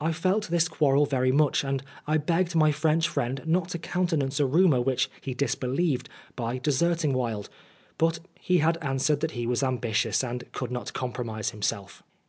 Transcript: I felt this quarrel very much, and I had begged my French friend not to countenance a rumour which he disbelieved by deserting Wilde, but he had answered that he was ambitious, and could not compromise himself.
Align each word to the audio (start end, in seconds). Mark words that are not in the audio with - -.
I 0.00 0.12
felt 0.12 0.46
this 0.46 0.68
quarrel 0.68 1.06
very 1.06 1.32
much, 1.32 1.64
and 1.64 1.82
I 2.06 2.12
had 2.12 2.24
begged 2.26 2.54
my 2.54 2.70
French 2.70 3.08
friend 3.08 3.42
not 3.46 3.68
to 3.70 3.78
countenance 3.80 4.38
a 4.38 4.46
rumour 4.46 4.80
which 4.80 5.10
he 5.20 5.34
disbelieved 5.34 6.08
by 6.36 6.58
deserting 6.58 7.12
Wilde, 7.12 7.48
but 7.98 8.20
he 8.38 8.58
had 8.58 8.78
answered 8.80 9.18
that 9.22 9.32
he 9.32 9.44
was 9.44 9.64
ambitious, 9.64 10.22
and 10.22 10.44
could 10.52 10.70
not 10.70 10.92
compromise 10.92 11.50
himself. 11.50 12.04